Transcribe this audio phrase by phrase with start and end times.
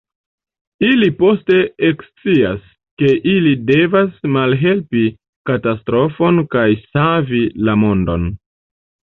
[0.85, 1.57] Ili poste
[1.89, 2.63] ekscias,
[3.01, 5.05] ke ili devas malhelpi
[5.51, 8.27] katastrofon kaj savi la mondon.